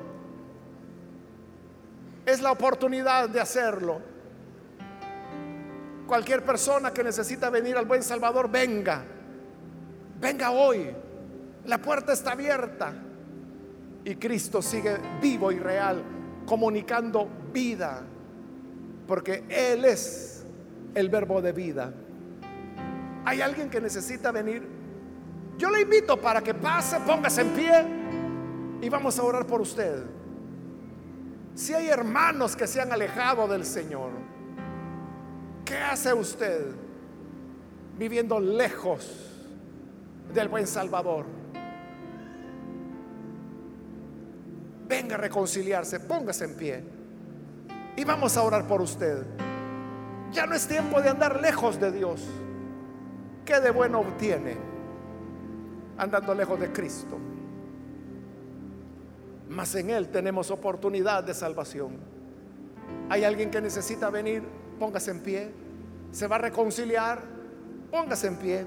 [2.24, 4.00] es la oportunidad de hacerlo.
[6.06, 9.02] Cualquier persona que necesita venir al buen Salvador, venga.
[10.20, 10.94] Venga hoy.
[11.64, 12.92] La puerta está abierta.
[14.04, 16.13] Y Cristo sigue vivo y real,
[16.46, 18.02] comunicando vida.
[19.06, 20.44] Porque Él es
[20.94, 21.92] el verbo de vida.
[23.24, 24.66] ¿Hay alguien que necesita venir?
[25.56, 27.84] Yo le invito para que pase, póngase en pie
[28.80, 30.02] y vamos a orar por usted.
[31.54, 34.10] Si hay hermanos que se han alejado del Señor,
[35.64, 36.66] ¿qué hace usted
[37.96, 39.30] viviendo lejos
[40.32, 41.43] del buen Salvador?
[44.86, 46.84] Venga a reconciliarse, póngase en pie
[47.96, 49.24] y vamos a orar por usted.
[50.32, 52.22] Ya no es tiempo de andar lejos de Dios.
[53.44, 54.56] ¿Qué de bueno obtiene
[55.96, 57.18] andando lejos de Cristo?
[59.54, 61.98] mas en Él tenemos oportunidad de salvación.
[63.08, 64.42] Hay alguien que necesita venir,
[64.78, 65.50] póngase en pie.
[66.10, 67.22] Se va a reconciliar,
[67.90, 68.66] póngase en pie.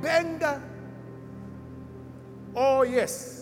[0.00, 0.60] Venga.
[2.54, 3.41] Hoy es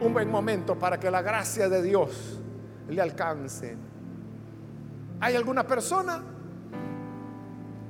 [0.00, 2.40] un buen momento para que la gracia de Dios
[2.88, 3.76] le alcance.
[5.20, 6.22] ¿Hay alguna persona?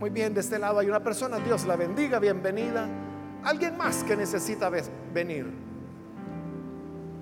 [0.01, 1.39] Muy bien, de este lado hay una persona.
[1.39, 2.89] Dios la bendiga, bienvenida.
[3.45, 4.71] Alguien más que necesita
[5.13, 5.69] venir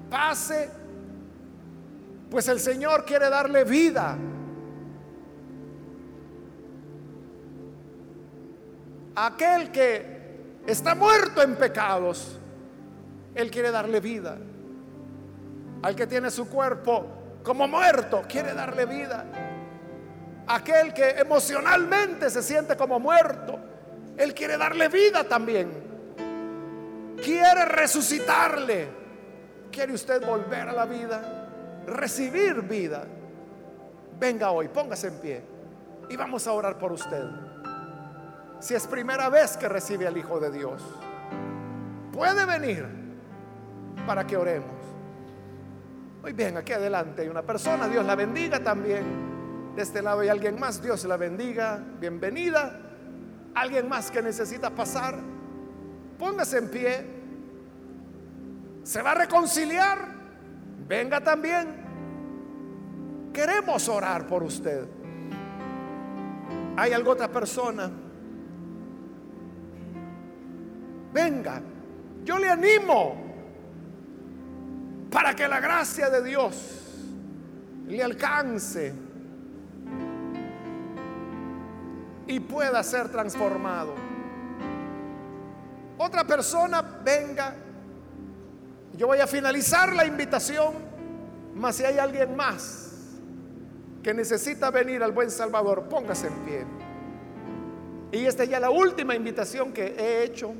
[0.09, 0.70] pase,
[2.30, 4.16] pues el Señor quiere darle vida.
[9.16, 12.39] aquel que está muerto en pecados,
[13.34, 14.37] Él quiere darle vida.
[15.87, 17.07] Al que tiene su cuerpo
[17.45, 19.24] como muerto, quiere darle vida.
[20.49, 23.57] Aquel que emocionalmente se siente como muerto,
[24.16, 25.70] Él quiere darle vida también.
[27.22, 28.89] Quiere resucitarle.
[29.70, 31.84] ¿Quiere usted volver a la vida?
[31.87, 33.05] Recibir vida.
[34.18, 35.45] Venga hoy, póngase en pie
[36.09, 37.26] y vamos a orar por usted.
[38.59, 40.82] Si es primera vez que recibe al Hijo de Dios,
[42.12, 42.89] puede venir
[44.05, 44.75] para que oremos.
[46.26, 49.04] Muy bien, aquí adelante hay una persona, Dios la bendiga también.
[49.76, 52.80] De este lado hay alguien más, Dios la bendiga, bienvenida.
[53.54, 55.20] Alguien más que necesita pasar,
[56.18, 57.06] póngase en pie.
[58.82, 59.98] Se va a reconciliar,
[60.88, 61.76] venga también.
[63.32, 64.84] Queremos orar por usted.
[66.76, 67.88] ¿Hay alguna otra persona?
[71.12, 71.62] Venga,
[72.24, 73.25] yo le animo
[75.16, 76.54] para que la gracia de Dios
[77.88, 78.92] le alcance
[82.26, 83.94] y pueda ser transformado.
[85.96, 87.54] Otra persona, venga.
[88.94, 90.74] Yo voy a finalizar la invitación,
[91.54, 92.90] mas si hay alguien más
[94.02, 96.66] que necesita venir al buen Salvador, póngase en pie.
[98.12, 100.52] Y esta es ya la última invitación que he hecho.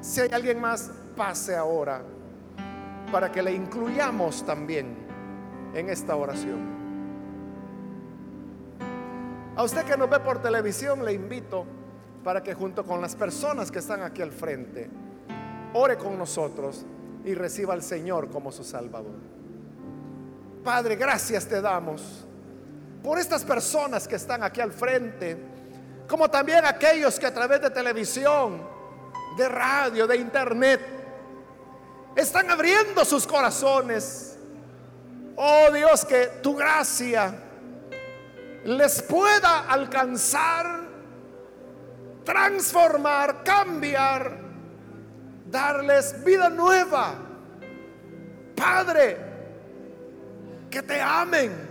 [0.00, 2.00] Si hay alguien más, pase ahora
[3.12, 4.96] para que le incluyamos también
[5.74, 6.82] en esta oración.
[9.54, 11.66] A usted que nos ve por televisión, le invito
[12.24, 14.88] para que junto con las personas que están aquí al frente,
[15.74, 16.86] ore con nosotros
[17.24, 19.20] y reciba al Señor como su Salvador.
[20.64, 22.26] Padre, gracias te damos
[23.02, 25.36] por estas personas que están aquí al frente,
[26.08, 28.62] como también aquellos que a través de televisión,
[29.36, 31.01] de radio, de internet,
[32.16, 34.36] están abriendo sus corazones.
[35.36, 37.34] Oh Dios, que tu gracia
[38.64, 40.82] les pueda alcanzar,
[42.24, 44.38] transformar, cambiar,
[45.50, 47.14] darles vida nueva.
[48.54, 49.16] Padre,
[50.70, 51.70] que te amen.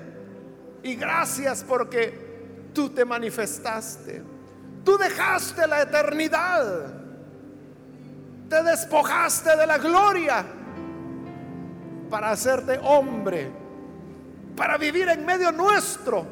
[0.84, 4.24] Y gracias porque tú te manifestaste.
[4.84, 7.01] Tú dejaste la eternidad.
[8.52, 10.46] Te despojaste de la gloria
[12.10, 13.50] para hacerte hombre,
[14.56, 16.26] para vivir en medio nuestro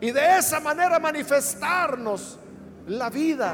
[0.00, 2.38] y de esa manera manifestarnos
[2.86, 3.52] la vida,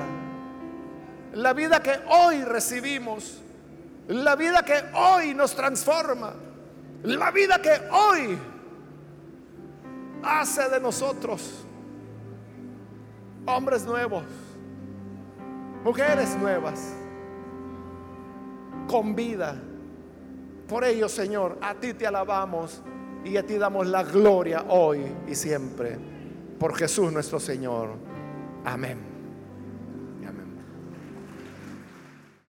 [1.32, 3.40] la vida que hoy recibimos,
[4.08, 6.34] la vida que hoy nos transforma
[7.04, 8.38] la vida que hoy
[10.22, 11.66] hace de nosotros
[13.46, 14.24] hombres nuevos,
[15.84, 16.94] mujeres nuevas,
[18.86, 19.56] con vida.
[20.68, 22.82] Por ello, Señor, a ti te alabamos
[23.24, 25.98] y a ti damos la gloria hoy y siempre.
[26.58, 27.90] Por Jesús nuestro Señor.
[28.64, 29.13] Amén.